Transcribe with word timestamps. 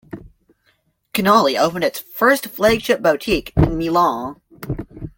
Canali 1.13 1.59
opened 1.59 1.83
its 1.83 1.99
first 1.99 2.47
flagship 2.47 3.03
boutique 3.03 3.53
in 3.55 3.77
Milan. 3.77 4.41